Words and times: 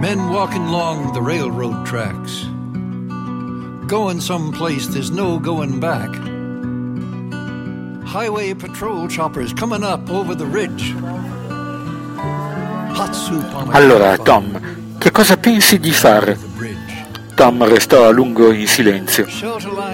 Men 0.00 0.30
walking 0.30 0.64
along 0.68 1.12
the 1.12 1.20
railroad 1.20 1.84
tracks, 1.84 2.44
going 3.88 4.20
someplace 4.20 4.86
there's 4.86 5.10
no 5.10 5.40
going 5.40 5.80
back. 5.80 6.08
Highway 8.06 8.54
patrol 8.54 9.08
choppers 9.08 9.52
coming 9.52 9.82
up 9.82 10.08
over 10.08 10.36
the 10.36 10.46
ridge. 10.46 10.94
Hot 12.94 13.12
soup 13.12 13.52
on 13.52 13.74
Allora, 13.74 14.16
Tom, 14.18 14.60
che 14.98 15.10
cosa 15.10 15.36
pensi 15.36 15.80
di 15.80 15.90
fare? 15.90 16.38
Tom 17.34 17.64
restò 17.64 18.06
a 18.06 18.10
lungo 18.10 18.52
in 18.52 18.68
silenzio. 18.68 19.26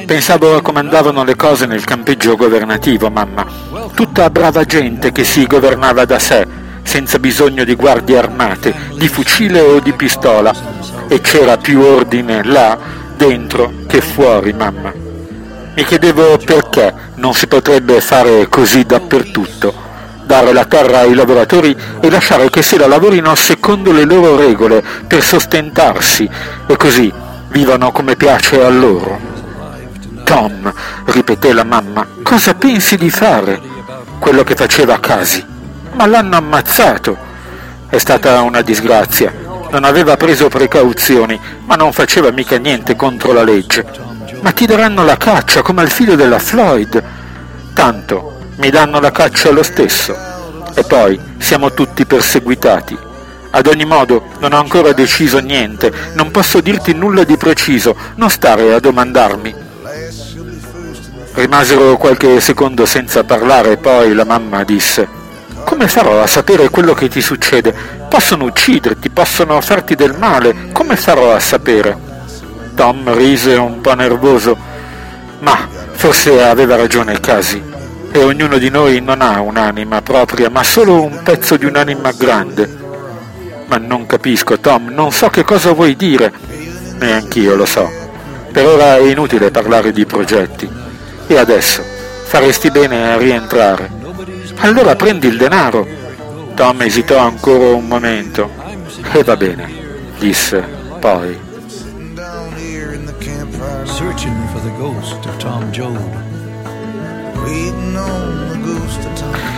Pensavo 0.05 0.57
a 0.57 0.61
come 0.61 0.81
andavano 0.81 1.25
le 1.25 1.35
cose 1.35 1.65
nel 1.65 1.85
campeggio 1.85 2.37
governativo, 2.37 3.11
mamma. 3.11 3.47
Tutta 3.95 4.29
brava 4.29 4.65
gente 4.65 5.13
che 5.13 5.25
si 5.25 5.47
governava 5.47 6.05
da 6.05 6.19
sé, 6.19 6.47
senza 6.85 7.19
bisogno 7.19 7.65
di 7.65 7.75
guardie 7.75 8.19
armate, 8.19 8.73
di 8.95 9.09
fucile 9.09 9.61
o 9.61 9.81
di 9.81 9.93
pistola. 9.93 10.55
E 11.09 11.21
c'era 11.21 11.57
più 11.57 11.81
ordine 11.81 12.45
là, 12.45 12.79
dentro, 13.17 13.73
che 13.89 14.01
fuori, 14.01 14.53
mamma. 14.53 14.93
Mi 15.75 15.85
chiedevo 15.85 16.39
perché 16.39 16.95
non 17.17 17.35
si 17.35 17.49
potrebbe 17.49 18.01
fare 18.01 18.49
così 18.49 18.85
dappertutto. 18.85 19.83
Dare 20.25 20.53
la 20.53 20.65
terra 20.65 21.01
ai 21.01 21.15
lavoratori 21.15 21.77
e 22.01 22.11
lasciare 22.11 22.49
che 22.49 22.63
se 22.63 22.79
la 22.79 22.87
lavorino 22.87 23.35
secondo 23.35 23.91
le 23.91 24.05
loro 24.05 24.37
regole 24.37 24.83
per 25.07 25.23
sostentarsi 25.23 26.29
e 26.67 26.77
così 26.77 27.13
vivano 27.49 27.91
come 27.93 28.15
piace 28.17 28.63
a 28.63 28.69
loro. 28.69 29.19
Tom, 30.25 30.73
ripeté 31.07 31.53
la 31.53 31.65
mamma, 31.65 32.07
cosa 32.23 32.55
pensi 32.55 32.97
di 32.97 33.11
fare? 33.11 33.61
Quello 34.19 34.43
che 34.45 34.55
faceva 34.55 34.99
Casi. 34.99 35.54
Ma 35.95 36.07
l'hanno 36.07 36.37
ammazzato. 36.37 37.17
È 37.89 37.99
stata 37.99 38.43
una 38.43 38.63
disgrazia. 38.63 39.33
Non 39.71 39.85
aveva 39.85 40.17
preso 40.17 40.49
precauzioni, 40.49 41.41
ma 41.65 41.77
non 41.77 41.93
faceva 41.93 42.31
mica 42.31 42.57
niente 42.59 42.97
contro 42.97 43.33
la 43.33 43.45
legge. 43.45 43.85
Ma 44.41 44.53
ti 44.53 44.67
daranno 44.67 45.05
la 45.05 45.17
caccia 45.17 45.63
come 45.63 45.83
al 45.83 45.91
figlio 45.91 46.17
della 46.17 46.39
Floyd. 46.39 47.03
Tanto 47.73 48.39
mi 48.57 48.71
danno 48.71 49.01
la 49.01 49.11
caccia 49.11 49.51
lo 49.51 49.63
stesso. 49.63 50.17
E 50.75 50.83
poi 50.85 51.19
siamo 51.39 51.73
tutti 51.73 52.05
perseguitati. 52.05 52.99
Ad 53.51 53.67
ogni 53.69 53.85
modo, 53.85 54.25
non 54.41 54.53
ho 54.53 54.59
ancora 54.59 54.93
deciso 54.93 55.39
niente, 55.39 55.93
non 56.15 56.33
posso 56.33 56.61
dirti 56.61 56.93
nulla 56.93 57.23
di 57.23 57.37
preciso, 57.37 57.97
non 58.17 58.29
stare 58.29 58.75
a 58.75 58.81
domandarmi. 58.81 59.55
Rimasero 61.35 61.97
qualche 61.97 62.41
secondo 62.41 62.85
senza 62.85 63.23
parlare, 63.23 63.77
poi 63.77 64.13
la 64.13 64.25
mamma 64.25 64.65
disse: 64.65 65.09
Come 65.75 65.89
farò 65.89 66.23
a 66.23 66.27
sapere 66.29 66.71
quello 66.71 66.95
che 66.95 67.09
ti 67.09 67.21
succede? 67.21 67.75
Possono 68.09 68.45
ucciderti, 68.45 69.11
possono 69.11 69.61
farti 69.61 69.97
del 69.97 70.15
male, 70.17 70.69
come 70.73 70.95
farò 70.95 71.35
a 71.35 71.41
sapere? 71.41 71.99
Tom 72.77 73.13
rise 73.13 73.55
un 73.55 73.81
po' 73.81 73.93
nervoso, 73.95 74.57
ma 75.41 75.69
forse 75.91 76.45
aveva 76.45 76.77
ragione 76.77 77.19
Casi. 77.19 77.61
E 78.13 78.23
ognuno 78.23 78.59
di 78.59 78.71
noi 78.71 79.01
non 79.01 79.21
ha 79.21 79.41
un'anima 79.41 80.01
propria, 80.01 80.49
ma 80.49 80.63
solo 80.63 81.03
un 81.03 81.23
pezzo 81.25 81.57
di 81.57 81.65
un'anima 81.65 82.13
grande. 82.13 82.73
Ma 83.67 83.77
non 83.77 84.07
capisco, 84.07 84.61
Tom, 84.61 84.91
non 84.91 85.11
so 85.11 85.29
che 85.29 85.43
cosa 85.43 85.73
vuoi 85.73 85.97
dire. 85.97 86.33
Neanch'io 87.01 87.57
lo 87.57 87.67
so. 87.67 87.91
Per 88.53 88.65
ora 88.65 88.97
è 88.97 89.01
inutile 89.01 89.51
parlare 89.51 89.91
di 89.91 90.07
progetti. 90.07 90.71
E 91.27 91.37
adesso? 91.37 91.83
Faresti 92.27 92.71
bene 92.71 93.13
a 93.13 93.17
rientrare. 93.17 94.03
Allora 94.59 94.97
prendi 94.97 95.27
il 95.27 95.37
denaro. 95.37 95.87
Tom 96.55 96.83
esitò 96.83 97.19
ancora 97.19 97.75
un 97.75 97.87
momento. 97.87 98.51
E 99.13 99.23
va 99.23 99.37
bene, 99.37 99.69
disse 100.19 100.65
poi. 101.01 101.39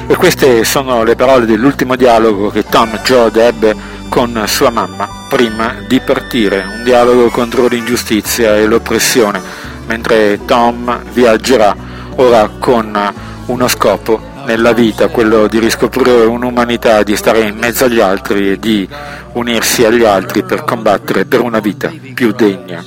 E 0.08 0.16
queste 0.16 0.64
sono 0.64 1.02
le 1.04 1.16
parole 1.16 1.46
dell'ultimo 1.46 1.96
dialogo 1.96 2.50
che 2.50 2.64
Tom 2.64 2.98
Joad 3.04 3.36
ebbe 3.36 3.74
con 4.08 4.42
sua 4.46 4.70
mamma 4.70 5.08
prima 5.28 5.74
di 5.86 6.00
partire, 6.00 6.64
un 6.78 6.84
dialogo 6.84 7.28
contro 7.28 7.66
l'ingiustizia 7.66 8.56
e 8.56 8.66
l'oppressione, 8.66 9.40
mentre 9.86 10.44
Tom 10.44 11.02
viaggerà 11.12 11.74
ora 12.16 12.48
con 12.58 13.14
uno 13.46 13.68
scopo 13.68 14.20
nella 14.44 14.72
vita, 14.72 15.08
quello 15.08 15.46
di 15.46 15.58
riscoprire 15.58 16.24
un'umanità, 16.24 17.02
di 17.02 17.16
stare 17.16 17.40
in 17.40 17.56
mezzo 17.56 17.84
agli 17.84 18.00
altri 18.00 18.52
e 18.52 18.58
di 18.58 18.88
unirsi 19.32 19.84
agli 19.84 20.04
altri 20.04 20.42
per 20.42 20.64
combattere 20.64 21.24
per 21.24 21.40
una 21.40 21.60
vita 21.60 21.92
più 22.14 22.32
degna. 22.32 22.84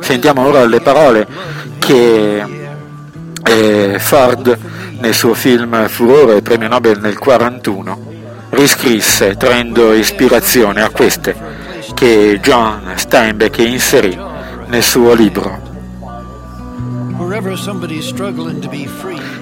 Sentiamo 0.00 0.46
ora 0.46 0.64
le 0.64 0.80
parole 0.80 1.26
che 1.78 2.44
eh, 3.42 3.96
Ford 3.98 4.58
nel 4.98 5.14
suo 5.14 5.34
film 5.34 5.88
Furore, 5.88 6.42
premio 6.42 6.68
Nobel 6.68 6.98
nel 7.00 7.16
1941, 7.18 8.08
riscrisse 8.50 9.36
traendo 9.36 9.92
ispirazione 9.92 10.82
a 10.82 10.90
queste 10.90 11.34
che 11.94 12.38
John 12.42 12.92
Steinbeck 12.94 13.58
inserì 13.58 14.18
nel 14.66 14.82
suo 14.82 15.12
libro. 15.12 15.69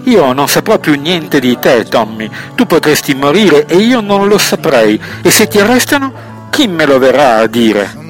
Io 0.04 0.32
non 0.32 0.48
saprò 0.48 0.78
più 0.78 0.98
niente 0.98 1.40
di 1.40 1.58
te, 1.58 1.84
Tommy. 1.84 2.30
Tu 2.54 2.66
potresti 2.66 3.14
morire 3.14 3.66
e 3.66 3.76
io 3.76 4.00
non 4.00 4.28
lo 4.28 4.38
saprei. 4.38 5.00
E 5.22 5.30
se 5.30 5.48
ti 5.48 5.58
arrestano, 5.58 6.12
chi 6.50 6.66
me 6.66 6.86
lo 6.86 6.98
verrà 6.98 7.36
a 7.36 7.46
dire? 7.46 8.06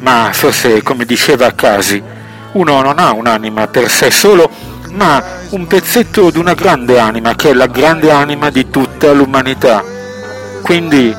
Ma 0.00 0.30
forse, 0.32 0.82
come 0.82 1.04
diceva 1.04 1.52
Casi, 1.52 2.02
uno 2.52 2.82
non 2.82 2.98
ha 2.98 3.12
un'anima 3.12 3.68
per 3.68 3.88
sé 3.88 4.10
solo, 4.10 4.50
ma 4.90 5.22
un 5.50 5.66
pezzetto 5.66 6.30
di 6.30 6.38
una 6.38 6.54
grande 6.54 6.98
anima, 6.98 7.34
che 7.34 7.50
è 7.50 7.54
la 7.54 7.66
grande 7.66 8.10
anima 8.10 8.50
di 8.50 8.68
tutta 8.68 9.12
l'umanità. 9.12 9.82
Quindi, 10.62 11.14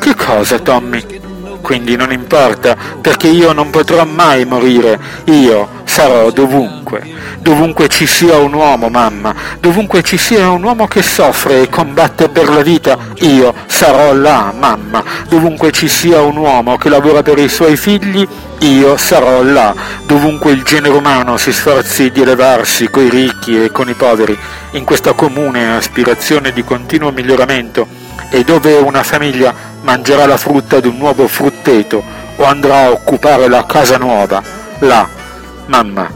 che 0.00 0.14
cosa, 0.14 0.58
Tommy? 0.58 1.22
Quindi 1.60 1.96
non 1.96 2.12
importa, 2.12 2.76
perché 3.00 3.28
io 3.28 3.52
non 3.52 3.70
potrò 3.70 4.04
mai 4.04 4.44
morire, 4.44 5.00
io 5.24 5.82
sarò 5.94 6.32
dovunque, 6.32 7.04
dovunque 7.38 7.86
ci 7.86 8.04
sia 8.04 8.36
un 8.38 8.52
uomo, 8.52 8.88
mamma, 8.88 9.32
dovunque 9.60 10.02
ci 10.02 10.18
sia 10.18 10.50
un 10.50 10.64
uomo 10.64 10.88
che 10.88 11.02
soffre 11.02 11.62
e 11.62 11.68
combatte 11.68 12.28
per 12.30 12.48
la 12.48 12.62
vita, 12.62 12.98
io 13.18 13.54
sarò 13.66 14.12
là, 14.12 14.52
mamma, 14.58 15.04
dovunque 15.28 15.70
ci 15.70 15.86
sia 15.86 16.20
un 16.20 16.36
uomo 16.36 16.76
che 16.78 16.88
lavora 16.88 17.22
per 17.22 17.38
i 17.38 17.48
suoi 17.48 17.76
figli, 17.76 18.26
io 18.58 18.96
sarò 18.96 19.44
là, 19.44 19.72
dovunque 20.04 20.50
il 20.50 20.64
genere 20.64 20.96
umano 20.96 21.36
si 21.36 21.52
sforzi 21.52 22.10
di 22.10 22.22
elevarsi 22.22 22.90
coi 22.90 23.08
ricchi 23.08 23.62
e 23.62 23.70
con 23.70 23.88
i 23.88 23.94
poveri, 23.94 24.36
in 24.72 24.82
questa 24.82 25.12
comune 25.12 25.76
aspirazione 25.76 26.50
di 26.50 26.64
continuo 26.64 27.12
miglioramento, 27.12 27.86
e 28.30 28.42
dove 28.42 28.74
una 28.78 29.04
famiglia 29.04 29.54
mangerà 29.82 30.26
la 30.26 30.38
frutta 30.38 30.80
di 30.80 30.88
un 30.88 30.96
nuovo 30.96 31.28
frutteto 31.28 32.02
o 32.34 32.44
andrà 32.44 32.86
a 32.86 32.90
occupare 32.90 33.46
la 33.46 33.64
casa 33.64 33.96
nuova, 33.96 34.42
là, 34.80 35.22
mamma, 35.66 36.10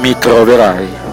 mi 0.00 0.16
troverai. 0.18 1.08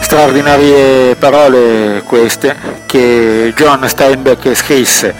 Straordinarie 0.00 1.14
parole 1.14 2.02
queste 2.04 2.56
che 2.86 3.52
John 3.54 3.86
Steinbeck 3.86 4.54
scrisse 4.54 5.14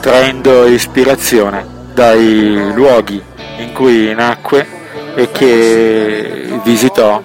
traendo 0.00 0.66
ispirazione 0.66 1.64
dai 1.94 2.72
luoghi 2.74 3.22
in 3.56 3.72
cui 3.72 4.12
nacque 4.12 4.66
e 5.14 5.30
che 5.30 6.60
visitò 6.62 7.22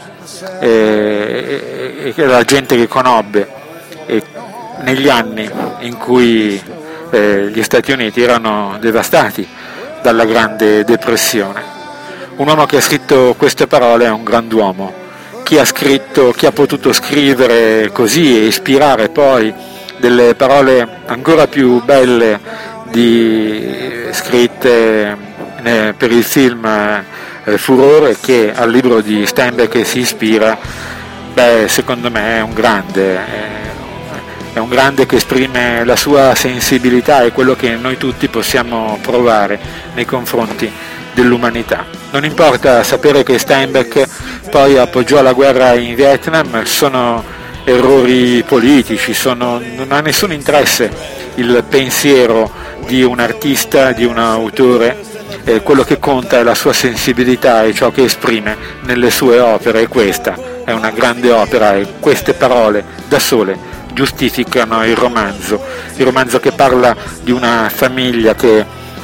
e, 0.59 2.13
la 2.15 2.43
gente 2.43 2.75
che 2.75 2.87
conobbe 2.87 3.47
e 4.05 4.23
negli 4.81 5.09
anni 5.09 5.49
in 5.79 5.97
cui 5.97 6.61
eh, 7.11 7.49
gli 7.51 7.63
Stati 7.63 7.91
Uniti 7.91 8.21
erano 8.21 8.77
devastati 8.79 9.47
dalla 10.01 10.25
Grande 10.25 10.83
Depressione. 10.83 11.77
Un 12.37 12.47
uomo 12.47 12.65
che 12.65 12.77
ha 12.77 12.81
scritto 12.81 13.35
queste 13.37 13.67
parole 13.67 14.05
è 14.05 14.09
un 14.09 14.23
grand'uomo. 14.23 14.93
Chi 15.43 15.57
ha 15.57 15.65
scritto, 15.65 16.31
chi 16.31 16.45
ha 16.45 16.51
potuto 16.51 16.93
scrivere 16.93 17.89
così 17.91 18.37
e 18.37 18.45
ispirare 18.45 19.09
poi 19.09 19.53
delle 19.97 20.35
parole 20.35 20.87
ancora 21.07 21.47
più 21.47 21.83
belle 21.83 22.39
di, 22.91 24.07
scritte 24.11 25.17
eh, 25.63 25.93
per 25.97 26.11
il 26.11 26.23
film 26.23 26.67
eh, 27.53 27.57
Furore 27.57 28.17
che 28.19 28.51
al 28.53 28.71
libro 28.71 29.01
di 29.01 29.25
Steinbeck 29.25 29.85
si 29.85 29.99
ispira, 29.99 30.57
beh, 31.33 31.65
secondo 31.67 32.09
me 32.09 32.37
è 32.37 32.41
un 32.41 32.53
grande, 32.53 33.15
eh, 33.15 34.53
è 34.53 34.59
un 34.59 34.69
grande 34.69 35.05
che 35.05 35.17
esprime 35.17 35.83
la 35.83 35.95
sua 35.95 36.35
sensibilità 36.35 37.23
e 37.23 37.31
quello 37.31 37.55
che 37.55 37.75
noi 37.75 37.97
tutti 37.97 38.27
possiamo 38.27 38.99
provare 39.01 39.59
nei 39.93 40.05
confronti 40.05 40.71
dell'umanità. 41.13 41.85
Non 42.11 42.23
importa 42.23 42.83
sapere 42.83 43.23
che 43.23 43.37
Steinbeck 43.37 44.49
poi 44.49 44.77
appoggiò 44.77 45.21
la 45.21 45.33
guerra 45.33 45.73
in 45.73 45.95
Vietnam, 45.95 46.63
sono 46.63 47.23
errori 47.63 48.43
politici, 48.47 49.13
sono, 49.13 49.61
non 49.75 49.91
ha 49.91 49.99
nessun 50.01 50.31
interesse 50.31 50.91
il 51.35 51.63
pensiero 51.67 52.51
di 52.87 53.03
un 53.03 53.19
artista, 53.19 53.91
di 53.91 54.05
un 54.05 54.17
autore, 54.17 54.97
eh, 55.43 55.61
quello 55.61 55.83
che 55.83 55.99
conta 55.99 56.37
è 56.37 56.43
la 56.43 56.55
sua 56.55 56.73
sensibilità 56.73 57.63
e 57.63 57.73
ciò 57.73 57.91
che 57.91 58.03
esprime 58.03 58.55
nelle 58.83 59.09
sue 59.09 59.39
opere 59.39 59.81
e 59.81 59.87
questa. 59.87 60.35
È 60.63 60.71
una 60.71 60.91
grande 60.91 61.31
opera 61.31 61.75
e 61.75 61.87
queste 61.99 62.33
parole 62.33 62.83
da 63.07 63.19
sole 63.19 63.77
giustificano 63.93 64.85
il 64.85 64.95
romanzo, 64.95 65.61
il 65.95 66.05
romanzo 66.05 66.39
che 66.39 66.51
parla 66.51 66.95
di 67.21 67.31
una 67.31 67.69
famiglia 67.73 68.35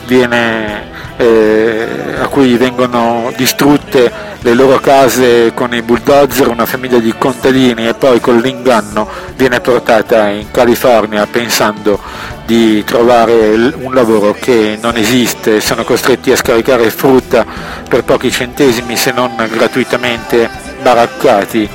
viene 0.05 0.93
eh, 1.17 1.87
a 2.19 2.27
cui 2.27 2.55
vengono 2.57 3.31
distrutte 3.35 4.33
le 4.39 4.53
loro 4.53 4.79
case 4.79 5.53
con 5.53 5.73
i 5.73 5.81
bulldozer, 5.81 6.47
una 6.47 6.65
famiglia 6.65 6.99
di 6.99 7.13
contadini 7.17 7.87
e 7.87 7.93
poi 7.95 8.19
con 8.19 8.37
l'inganno 8.37 9.07
viene 9.35 9.59
portata 9.59 10.27
in 10.29 10.51
California 10.51 11.25
pensando 11.25 11.99
di 12.45 12.83
trovare 12.83 13.53
un 13.53 13.93
lavoro 13.93 14.33
che 14.33 14.77
non 14.81 14.97
esiste, 14.97 15.59
sono 15.61 15.83
costretti 15.83 16.31
a 16.31 16.35
scaricare 16.35 16.89
frutta 16.89 17.45
per 17.87 18.03
pochi 18.03 18.29
centesimi 18.29 18.95
se 18.95 19.11
non 19.11 19.35
gratuitamente 19.51 20.49
baraccati 20.81 21.67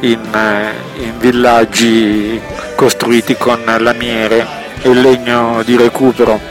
in, 0.00 0.20
eh, 0.34 1.02
in 1.02 1.18
villaggi 1.18 2.40
costruiti 2.74 3.36
con 3.36 3.60
lamiere 3.64 4.46
e 4.82 4.94
legno 4.94 5.62
di 5.64 5.76
recupero 5.76 6.47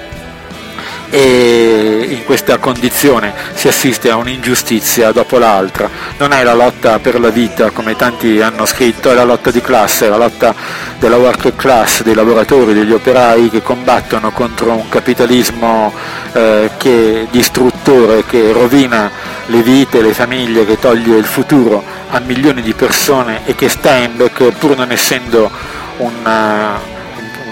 e 1.10 2.06
in 2.10 2.26
questa 2.26 2.58
condizione 2.58 3.34
si 3.54 3.68
assiste 3.68 4.10
a 4.10 4.16
un'ingiustizia 4.16 5.12
dopo 5.12 5.38
l'altra. 5.38 5.90
Non 6.18 6.34
è 6.34 6.44
la 6.44 6.54
lotta 6.54 7.00
per 7.00 7.20
la 7.20 7.30
vita 7.30 7.70
come 7.72 7.96
tanti 7.96 8.42
hanno 8.42 8.66
scritto, 8.66 9.12
è 9.12 9.14
la 9.14 9.24
lotta 9.24 9.52
di 9.52 9.62
classe, 9.62 10.06
è 10.08 10.10
la 10.10 10.18
lotta 10.18 10.54
della 11.00 11.18
worker 11.18 11.56
class, 11.56 12.04
dei 12.04 12.14
lavoratori, 12.14 12.74
degli 12.74 12.92
operai 12.92 13.50
che 13.50 13.62
combattono 13.62 14.32
contro 14.32 14.72
un 14.72 14.90
capitalismo 14.90 15.94
eh, 16.34 16.72
che 16.78 17.28
distruttore, 17.32 18.26
che 18.26 18.52
rovina 18.52 19.10
le 19.46 19.62
vite, 19.62 20.02
le 20.02 20.14
famiglie, 20.14 20.66
che 20.66 20.80
toglie 20.80 21.18
il 21.18 21.26
futuro 21.26 21.84
a 22.10 22.20
milioni 22.20 22.62
di 22.62 22.74
persone 22.74 23.42
e 23.46 23.56
che 23.56 23.70
Steinbeck, 23.70 24.52
pur 24.58 24.76
non 24.76 24.92
essendo 24.92 25.50
un 25.98 26.14
eh, 26.26 26.97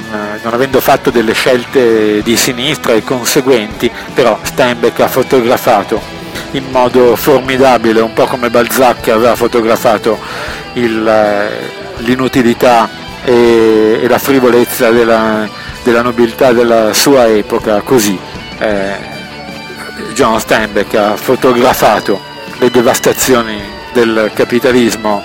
non 0.09 0.53
avendo 0.53 0.79
fatto 0.79 1.09
delle 1.09 1.33
scelte 1.33 2.21
di 2.21 2.35
sinistra 2.35 2.93
e 2.93 3.03
conseguenti, 3.03 3.91
però 4.13 4.39
Steinbeck 4.41 4.99
ha 4.99 5.07
fotografato 5.07 6.01
in 6.51 6.65
modo 6.69 7.15
formidabile, 7.15 8.01
un 8.01 8.13
po' 8.13 8.25
come 8.25 8.49
Balzac 8.49 9.09
aveva 9.09 9.35
fotografato 9.35 10.19
il, 10.73 11.07
eh, 11.07 11.71
l'inutilità 11.97 12.89
e, 13.23 13.99
e, 14.01 14.07
la 14.07 14.17
frivolezza 14.17 14.89
della, 14.91 15.47
della, 15.83 16.01
nobiltà 16.01 16.53
della 16.53 16.93
sua 16.93 17.27
epoca, 17.27 17.81
così 17.81 18.17
eh, 18.59 19.13
John 20.13 20.39
Steinbeck 20.39 20.93
ha 20.95 21.15
fotografato 21.15 22.21
le 22.59 22.69
devastazioni 22.69 23.61
del 23.91 24.31
capitalismo 24.33 25.23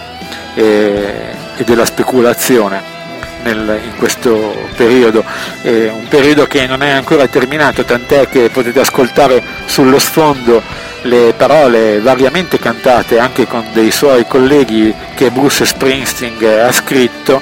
e, 0.55 1.35
e 1.57 1.65
della 1.65 1.85
speculazione 1.85 2.99
nel, 3.43 3.81
in 3.85 3.97
questo 3.97 4.69
periodo, 4.77 5.25
eh, 5.63 5.89
un 5.89 6.09
periodo 6.09 6.47
che 6.47 6.67
non 6.67 6.83
è 6.83 6.91
ancora 6.91 7.27
terminato, 7.27 7.85
tant'è 7.85 8.29
che 8.29 8.51
potete 8.51 8.81
ascoltare 8.81 9.43
sullo 9.67 9.99
sfondo 9.99 10.63
le 11.03 11.33
parole 11.37 12.01
variamente 12.01 12.59
cantate 12.59 13.19
anche 13.19 13.47
con 13.47 13.65
dei 13.73 13.91
suoi 13.91 14.27
colleghi 14.27 14.95
che 15.15 15.31
Bruce 15.31 15.65
Springsteen 15.65 16.37
ha 16.63 16.73
scritto 16.73 17.41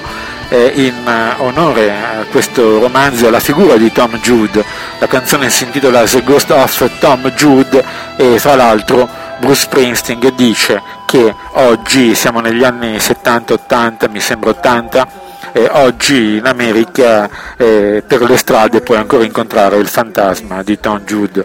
eh, 0.49 0.71
in 0.75 1.35
onore 1.37 1.91
a 1.91 2.25
questo 2.29 2.79
romanzo, 2.79 3.27
alla 3.27 3.39
figura 3.39 3.75
di 3.75 3.91
Tom 3.91 4.17
Jude. 4.19 4.63
La 4.99 5.07
canzone 5.07 5.49
si 5.49 5.63
intitola 5.63 6.03
The 6.03 6.23
Ghost 6.23 6.51
of 6.51 6.89
Tom 6.99 7.29
Jude 7.31 7.83
e 8.15 8.39
fra 8.39 8.55
l'altro 8.55 9.09
Bruce 9.39 9.61
Springsteen 9.61 10.31
dice 10.35 10.98
che 11.09 11.33
oggi 11.53 12.13
siamo 12.13 12.39
negli 12.39 12.63
anni 12.63 12.97
70-80, 12.97 14.11
mi 14.11 14.19
sembra 14.19 14.51
80, 14.51 15.07
eh, 15.53 15.67
oggi 15.71 16.35
in 16.35 16.45
America 16.45 17.27
eh, 17.57 18.03
per 18.05 18.21
le 18.21 18.37
strade 18.37 18.81
puoi 18.81 18.97
ancora 18.97 19.23
incontrare 19.23 19.77
il 19.77 19.87
fantasma 19.87 20.61
di 20.61 20.79
Tom 20.79 20.99
Jude 20.99 21.43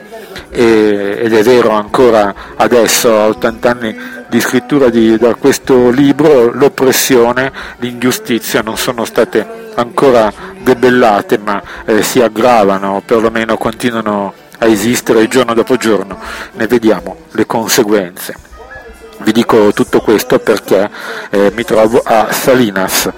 e, 0.51 1.19
ed 1.19 1.33
è 1.33 1.43
vero 1.43 1.71
ancora 1.71 2.35
adesso 2.57 3.19
a 3.19 3.29
80 3.29 3.71
anni 3.71 3.97
di 4.29 4.39
scrittura 4.39 4.91
di, 4.91 5.17
da 5.17 5.35
questo 5.35 5.89
libro 5.89 6.53
l'oppressione, 6.53 7.51
l'ingiustizia 7.79 8.61
non 8.61 8.77
sono 8.77 9.07
state 9.07 9.71
ancora 9.77 10.31
debellate 10.59 11.39
ma 11.39 11.63
eh, 11.87 12.03
si 12.03 12.21
aggravano 12.21 12.97
o 12.97 13.01
perlomeno 13.01 13.57
continuano 13.57 14.35
a 14.59 14.67
esistere 14.67 15.27
giorno 15.27 15.55
dopo 15.55 15.79
giorno, 15.79 16.19
ne 16.53 16.67
vediamo 16.67 17.17
le 17.31 17.47
conseguenze. 17.47 18.53
Vi 19.19 19.33
dico 19.33 19.73
tutto 19.73 20.01
questo 20.01 20.39
perché 20.39 20.91
eh, 21.31 21.53
mi 21.55 21.65
trovo 21.65 22.03
a 22.05 22.33
Salinas, 22.33 23.11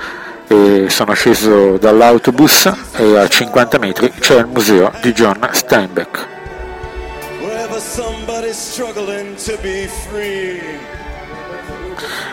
e 0.48 0.86
sono 0.88 1.12
sceso 1.14 1.76
dall'autobus 1.76 2.72
e 2.96 3.18
a 3.18 3.28
50 3.28 3.78
metri 3.78 4.12
c'è 4.18 4.38
il 4.38 4.46
museo 4.46 4.92
di 5.00 5.12
John 5.12 5.48
Steinbeck. 5.50 6.26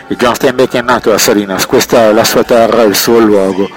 John 0.08 0.34
Steinbeck 0.34 0.74
è 0.74 0.80
nato 0.82 1.12
a 1.12 1.18
Salinas, 1.18 1.66
questa 1.66 2.04
è 2.04 2.12
la 2.12 2.24
sua 2.24 2.44
terra, 2.44 2.82
il 2.82 2.94
suo 2.94 3.18
luogo. 3.18 3.68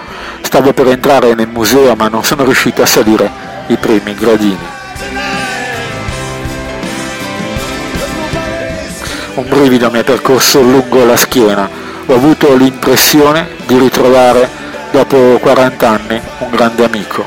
Stavo 0.41 0.71
per 0.73 0.87
entrare 0.87 1.33
nel 1.33 1.47
museo 1.47 1.95
ma 1.95 2.07
non 2.07 2.23
sono 2.23 2.43
riuscito 2.43 2.81
a 2.81 2.85
salire 2.85 3.29
i 3.67 3.77
primi 3.77 4.13
gradini. 4.13 4.76
Un 9.37 9.47
brivido 9.47 9.91
mi 9.91 9.99
ha 9.99 10.03
percorso 10.03 10.61
lungo 10.61 11.05
la 11.05 11.15
schiena 11.15 11.69
ho 12.07 12.11
avuto 12.11 12.55
l'impressione 12.55 13.49
di 13.67 13.77
ritrovare 13.77 14.49
dopo 14.89 15.37
40 15.39 15.87
anni 15.87 16.19
un 16.39 16.49
grande 16.49 16.83
amico. 16.83 17.23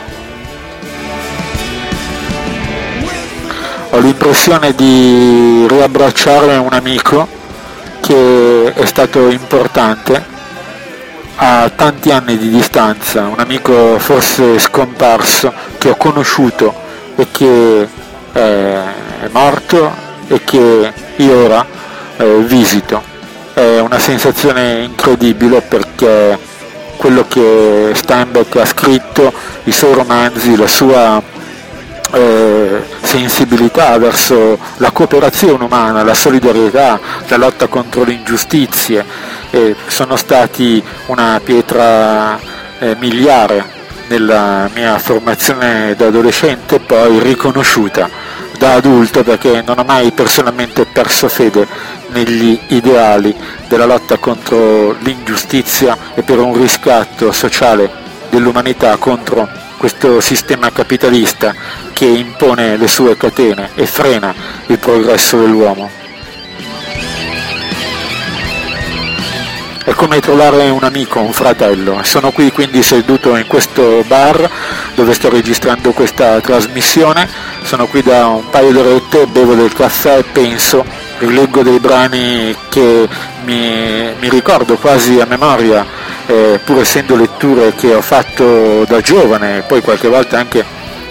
Ho 3.90 3.99
l'impressione 3.99 4.75
di 4.75 5.64
riabbracciare 5.68 6.56
un 6.56 6.73
amico 6.73 7.28
che 8.00 8.73
è 8.75 8.87
stato 8.87 9.28
importante 9.28 10.25
a 11.37 11.70
tanti 11.73 12.11
anni 12.11 12.37
di 12.37 12.49
distanza, 12.49 13.28
un 13.28 13.38
amico 13.38 14.00
forse 14.00 14.58
scomparso 14.58 15.52
che 15.78 15.90
ho 15.90 15.96
conosciuto 15.96 16.75
e 17.14 17.28
che 17.30 17.88
è 18.32 18.82
morto 19.30 19.94
e 20.26 20.42
che 20.42 20.92
io 21.14 21.44
ora 21.44 21.78
eh, 22.20 22.38
visito. 22.42 23.02
È 23.52 23.78
una 23.78 23.98
sensazione 23.98 24.82
incredibile 24.82 25.60
perché 25.62 26.38
quello 26.96 27.24
che 27.26 27.92
Steinbeck 27.94 28.56
ha 28.56 28.66
scritto, 28.66 29.32
i 29.64 29.72
suoi 29.72 29.94
romanzi, 29.94 30.56
la 30.56 30.68
sua 30.68 31.20
eh, 32.12 32.82
sensibilità 33.00 33.96
verso 33.98 34.58
la 34.76 34.90
cooperazione 34.90 35.64
umana, 35.64 36.02
la 36.02 36.14
solidarietà, 36.14 37.00
la 37.26 37.36
lotta 37.36 37.66
contro 37.66 38.04
le 38.04 38.12
ingiustizie, 38.12 39.04
eh, 39.50 39.74
sono 39.86 40.16
stati 40.16 40.82
una 41.06 41.40
pietra 41.42 42.38
eh, 42.78 42.96
miliare 42.98 43.78
nella 44.08 44.68
mia 44.74 44.98
formazione 44.98 45.94
da 45.96 46.06
adolescente 46.06 46.80
poi 46.80 47.20
riconosciuta 47.20 48.19
da 48.61 48.75
adulto 48.75 49.25
perché 49.25 49.62
non 49.67 49.79
ho 49.79 49.85
mai 49.85 50.12
personalmente 50.12 50.85
perso 50.85 51.31
fede 51.31 51.67
negli 52.09 52.61
ideali 52.67 53.35
della 53.67 53.87
lotta 53.87 54.19
contro 54.19 54.93
l'ingiustizia 55.00 55.97
e 56.14 56.23
per 56.23 56.38
un 56.38 56.52
riscatto 56.52 57.33
sociale 57.33 57.90
dell'umanità 58.29 58.99
contro 58.99 59.49
questo 59.79 60.21
sistema 60.21 60.71
capitalista 60.71 61.55
che 61.95 62.05
impone 62.05 62.76
le 62.76 62.87
sue 62.87 63.17
catene 63.17 63.71
e 63.76 63.87
frena 63.87 64.35
il 64.67 64.76
progresso 64.76 65.38
dell'uomo. 65.38 66.10
È 69.82 69.94
come 69.94 70.20
trovare 70.20 70.68
un 70.68 70.84
amico, 70.84 71.20
un 71.20 71.32
fratello. 71.32 72.00
Sono 72.02 72.32
qui 72.32 72.52
quindi 72.52 72.82
seduto 72.82 73.34
in 73.37 73.46
questo 73.46 74.04
bar 74.06 74.49
dove 74.94 75.14
sto 75.14 75.30
registrando 75.30 75.92
questa 75.92 76.38
trasmissione. 76.40 77.26
Sono 77.62 77.87
qui 77.87 78.02
da 78.02 78.26
un 78.26 78.50
paio 78.50 78.72
d'orette, 78.72 79.26
bevo 79.26 79.54
del 79.54 79.72
caffè 79.72 80.18
e 80.18 80.25
penso, 80.25 80.84
rileggo 81.18 81.62
dei 81.62 81.80
brani 81.80 82.54
che 82.68 83.08
mi, 83.44 84.12
mi 84.20 84.28
ricordo 84.28 84.76
quasi 84.76 85.18
a 85.18 85.25
memoria, 85.25 85.87
eh, 86.26 86.60
pur 86.62 86.80
essendo 86.80 87.16
letture 87.16 87.75
che 87.75 87.94
ho 87.94 88.02
fatto 88.02 88.84
da 88.87 89.00
giovane 89.00 89.62
poi 89.66 89.80
qualche 89.80 90.08
volta 90.08 90.38
anche 90.38 90.62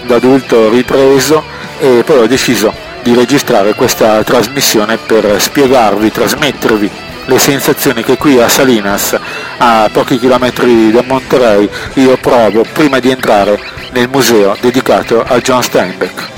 da 0.02 0.14
adulto 0.14 0.70
ripreso 0.70 1.42
e 1.80 2.04
poi 2.04 2.18
ho 2.18 2.26
deciso 2.28 2.72
di 3.02 3.14
registrare 3.14 3.74
questa 3.74 4.22
trasmissione 4.22 4.96
per 4.96 5.40
spiegarvi, 5.40 6.12
trasmettervi 6.12 6.90
le 7.26 7.38
sensazioni 7.38 8.02
che 8.02 8.16
qui 8.16 8.40
a 8.40 8.48
Salinas, 8.48 9.18
a 9.58 9.88
pochi 9.92 10.18
chilometri 10.18 10.90
da 10.90 11.02
Monterey, 11.02 11.68
io 11.94 12.16
provo 12.16 12.64
prima 12.72 12.98
di 12.98 13.10
entrare 13.10 13.58
nel 13.92 14.08
museo 14.08 14.56
dedicato 14.60 15.22
a 15.22 15.38
John 15.38 15.62
Steinbeck. 15.62 16.28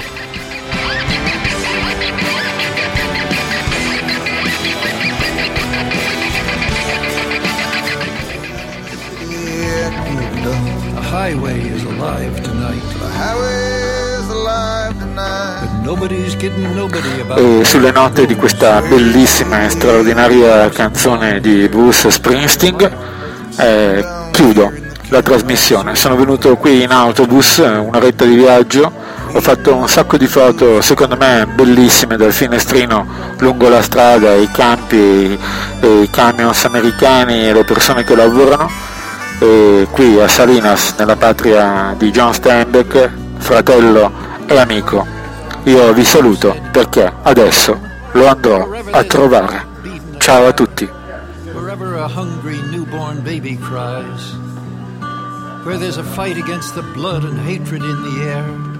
highway 11.12 11.61
e 17.36 17.64
sulle 17.64 17.90
note 17.90 18.24
di 18.26 18.36
questa 18.36 18.80
bellissima 18.82 19.64
e 19.64 19.68
straordinaria 19.68 20.68
canzone 20.70 21.40
di 21.40 21.68
Bruce 21.68 22.10
Springsteen 22.10 22.90
eh, 23.56 24.04
chiudo 24.30 24.72
la 25.08 25.22
trasmissione. 25.22 25.94
Sono 25.94 26.16
venuto 26.16 26.56
qui 26.56 26.82
in 26.82 26.90
autobus, 26.90 27.58
un'oretta 27.58 28.24
di 28.24 28.36
viaggio, 28.36 28.92
ho 29.32 29.40
fatto 29.40 29.74
un 29.74 29.88
sacco 29.88 30.16
di 30.16 30.26
foto 30.26 30.80
secondo 30.80 31.16
me 31.16 31.46
bellissime 31.46 32.16
dal 32.16 32.32
finestrino 32.32 33.06
lungo 33.38 33.68
la 33.68 33.82
strada, 33.82 34.34
i 34.34 34.48
campi, 34.52 34.96
i 34.96 36.08
camions 36.10 36.64
americani 36.64 37.48
e 37.48 37.52
le 37.52 37.64
persone 37.64 38.04
che 38.04 38.14
lavorano 38.14 38.70
e 39.40 39.88
qui 39.90 40.20
a 40.20 40.28
Salinas, 40.28 40.94
nella 40.96 41.16
patria 41.16 41.94
di 41.98 42.10
John 42.12 42.32
Steinbeck, 42.32 43.10
fratello 43.38 44.12
e 44.46 44.56
amico. 44.58 45.11
Io 45.64 45.92
vi 45.92 46.04
saluto 46.04 46.56
perché 46.72 47.12
adesso 47.22 47.78
lo 48.12 48.26
andrò 48.26 48.68
a 48.90 49.04
trovare. 49.04 49.64
Ciao 50.18 50.46
a 50.48 50.52
tutti. 50.52 50.90
Where 55.64 55.78
there's 55.78 55.98
a 55.98 56.02
fight 56.02 56.36
against 56.36 56.74
the 56.74 56.82
blood 56.82 57.22
and 57.22 57.38
hatred 57.38 57.84
in 57.84 58.02
the 58.02 58.24
air. 58.24 58.71